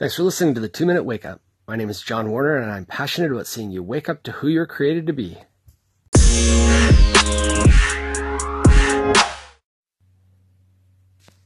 Thanks 0.00 0.16
for 0.16 0.22
listening 0.22 0.54
to 0.54 0.60
the 0.60 0.68
Two 0.70 0.86
Minute 0.86 1.02
Wake 1.02 1.26
Up. 1.26 1.42
My 1.68 1.76
name 1.76 1.90
is 1.90 2.00
John 2.00 2.30
Warner, 2.30 2.56
and 2.56 2.70
I'm 2.70 2.86
passionate 2.86 3.32
about 3.32 3.46
seeing 3.46 3.70
you 3.70 3.82
wake 3.82 4.08
up 4.08 4.22
to 4.22 4.32
who 4.32 4.48
you're 4.48 4.64
created 4.64 5.06
to 5.08 5.12
be. 5.12 5.36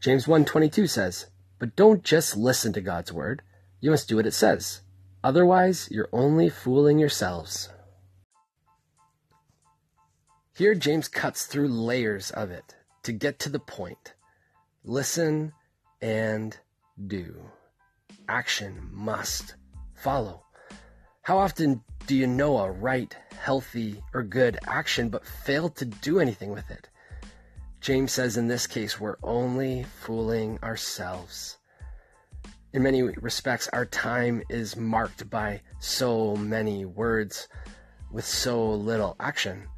James 0.00 0.26
1:22 0.26 0.86
says, 0.86 1.26
"But 1.58 1.76
don't 1.76 2.02
just 2.02 2.38
listen 2.38 2.72
to 2.72 2.80
God's 2.80 3.12
word. 3.12 3.42
You 3.80 3.90
must 3.90 4.08
do 4.08 4.16
what 4.16 4.26
it 4.26 4.32
says. 4.32 4.80
Otherwise, 5.22 5.90
you're 5.90 6.08
only 6.10 6.48
fooling 6.48 6.98
yourselves." 6.98 7.68
Here 10.54 10.74
James 10.74 11.08
cuts 11.08 11.44
through 11.44 11.68
layers 11.68 12.30
of 12.30 12.50
it 12.50 12.76
to 13.02 13.12
get 13.12 13.38
to 13.40 13.50
the 13.50 13.60
point. 13.60 14.14
Listen 14.84 15.52
and 16.00 16.56
do. 17.06 17.50
Action 18.28 18.88
must 18.92 19.54
follow. 19.94 20.44
How 21.22 21.38
often 21.38 21.82
do 22.06 22.14
you 22.14 22.26
know 22.26 22.58
a 22.58 22.70
right, 22.70 23.16
healthy, 23.38 24.02
or 24.12 24.22
good 24.22 24.58
action 24.66 25.08
but 25.08 25.26
fail 25.26 25.68
to 25.70 25.84
do 25.84 26.20
anything 26.20 26.50
with 26.50 26.70
it? 26.70 26.88
James 27.80 28.12
says 28.12 28.36
in 28.36 28.48
this 28.48 28.66
case, 28.66 29.00
we're 29.00 29.16
only 29.22 29.84
fooling 30.00 30.58
ourselves. 30.62 31.58
In 32.74 32.82
many 32.82 33.02
respects, 33.02 33.68
our 33.72 33.86
time 33.86 34.42
is 34.50 34.76
marked 34.76 35.30
by 35.30 35.62
so 35.80 36.36
many 36.36 36.84
words 36.84 37.48
with 38.10 38.26
so 38.26 38.72
little 38.72 39.16
action. 39.18 39.68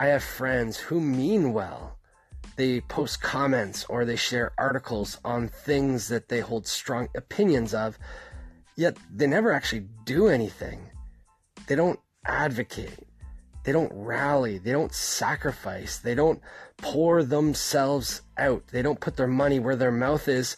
I 0.00 0.06
have 0.06 0.24
friends 0.24 0.78
who 0.78 1.00
mean 1.00 1.52
well. 1.52 1.98
They 2.56 2.80
post 2.82 3.20
comments 3.20 3.84
or 3.88 4.04
they 4.04 4.16
share 4.16 4.52
articles 4.58 5.18
on 5.24 5.48
things 5.48 6.08
that 6.08 6.28
they 6.28 6.40
hold 6.40 6.66
strong 6.66 7.08
opinions 7.16 7.74
of, 7.74 7.98
yet 8.76 8.96
they 9.12 9.26
never 9.26 9.52
actually 9.52 9.86
do 10.04 10.28
anything. 10.28 10.90
They 11.66 11.74
don't 11.74 11.98
advocate. 12.24 13.08
They 13.64 13.72
don't 13.72 13.92
rally. 13.94 14.58
They 14.58 14.72
don't 14.72 14.92
sacrifice. 14.92 15.98
They 15.98 16.14
don't 16.14 16.40
pour 16.76 17.24
themselves 17.24 18.22
out. 18.36 18.68
They 18.68 18.82
don't 18.82 19.00
put 19.00 19.16
their 19.16 19.26
money 19.26 19.58
where 19.58 19.76
their 19.76 19.90
mouth 19.90 20.28
is, 20.28 20.56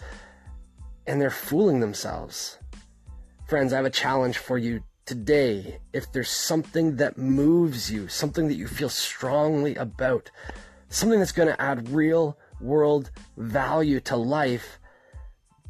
and 1.06 1.20
they're 1.20 1.30
fooling 1.30 1.80
themselves. 1.80 2.58
Friends, 3.47 3.72
I 3.72 3.77
have 3.77 3.86
a 3.86 3.91
challenge 3.91 4.39
for 4.39 4.58
you 4.58 4.83
today. 5.05 5.78
If 5.92 6.11
there's 6.11 6.30
something 6.30 6.97
that 6.97 7.17
moves 7.17 7.91
you, 7.91 8.08
something 8.08 8.48
that 8.48 8.56
you 8.56 8.67
feel 8.67 8.89
strongly 8.89 9.77
about, 9.77 10.30
something 10.89 11.19
that's 11.19 11.33
going 11.33 11.48
to 11.48 11.61
add 11.61 11.89
real 11.89 12.39
world 12.61 13.11
value 13.37 14.01
to 14.01 14.17
life, 14.17 14.79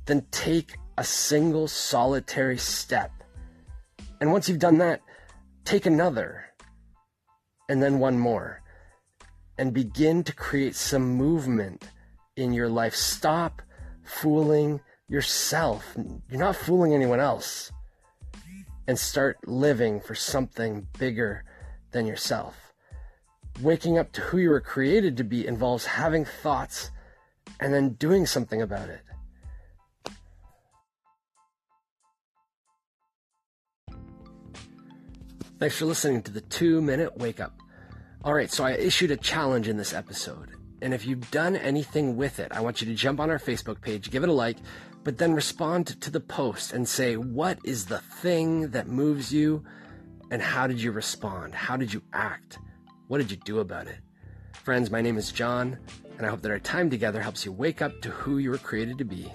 then 0.06 0.26
take 0.30 0.76
a 0.98 1.04
single 1.04 1.68
solitary 1.68 2.58
step. 2.58 3.10
And 4.20 4.32
once 4.32 4.48
you've 4.48 4.58
done 4.58 4.78
that, 4.78 5.00
take 5.64 5.86
another 5.86 6.46
and 7.68 7.82
then 7.82 7.98
one 7.98 8.18
more 8.18 8.62
and 9.58 9.72
begin 9.74 10.22
to 10.24 10.32
create 10.32 10.76
some 10.76 11.02
movement 11.02 11.90
in 12.36 12.52
your 12.52 12.68
life. 12.68 12.94
Stop 12.94 13.62
fooling 14.04 14.80
yourself. 15.08 15.96
You're 16.30 16.40
not 16.40 16.56
fooling 16.56 16.94
anyone 16.94 17.20
else. 17.20 17.72
And 18.88 18.96
start 18.96 19.38
living 19.48 20.00
for 20.00 20.14
something 20.14 20.86
bigger 20.96 21.42
than 21.90 22.06
yourself. 22.06 22.65
Waking 23.62 23.98
up 23.98 24.12
to 24.12 24.20
who 24.20 24.38
you 24.38 24.50
were 24.50 24.60
created 24.60 25.16
to 25.16 25.24
be 25.24 25.46
involves 25.46 25.86
having 25.86 26.24
thoughts 26.24 26.90
and 27.58 27.72
then 27.72 27.90
doing 27.90 28.26
something 28.26 28.60
about 28.60 28.88
it. 28.88 29.00
Thanks 35.58 35.78
for 35.78 35.86
listening 35.86 36.22
to 36.24 36.30
the 36.30 36.42
two 36.42 36.82
minute 36.82 37.16
wake 37.16 37.40
up. 37.40 37.58
All 38.22 38.34
right, 38.34 38.50
so 38.50 38.64
I 38.64 38.72
issued 38.72 39.10
a 39.10 39.16
challenge 39.16 39.68
in 39.68 39.78
this 39.78 39.94
episode. 39.94 40.50
And 40.82 40.92
if 40.92 41.06
you've 41.06 41.30
done 41.30 41.56
anything 41.56 42.16
with 42.16 42.38
it, 42.38 42.52
I 42.52 42.60
want 42.60 42.82
you 42.82 42.86
to 42.88 42.94
jump 42.94 43.20
on 43.20 43.30
our 43.30 43.38
Facebook 43.38 43.80
page, 43.80 44.10
give 44.10 44.22
it 44.22 44.28
a 44.28 44.32
like, 44.32 44.58
but 45.02 45.16
then 45.16 45.32
respond 45.32 45.98
to 46.02 46.10
the 46.10 46.20
post 46.20 46.74
and 46.74 46.86
say, 46.86 47.16
what 47.16 47.58
is 47.64 47.86
the 47.86 48.00
thing 48.00 48.68
that 48.72 48.88
moves 48.88 49.32
you? 49.32 49.64
And 50.30 50.42
how 50.42 50.66
did 50.66 50.82
you 50.82 50.92
respond? 50.92 51.54
How 51.54 51.78
did 51.78 51.94
you 51.94 52.02
act? 52.12 52.58
What 53.08 53.18
did 53.18 53.30
you 53.30 53.36
do 53.36 53.60
about 53.60 53.86
it? 53.86 53.98
Friends, 54.64 54.90
my 54.90 55.00
name 55.00 55.16
is 55.16 55.30
John, 55.30 55.78
and 56.18 56.26
I 56.26 56.28
hope 56.28 56.42
that 56.42 56.50
our 56.50 56.58
time 56.58 56.90
together 56.90 57.20
helps 57.20 57.46
you 57.46 57.52
wake 57.52 57.80
up 57.80 58.00
to 58.02 58.10
who 58.10 58.38
you 58.38 58.50
were 58.50 58.58
created 58.58 58.98
to 58.98 59.04
be. 59.04 59.32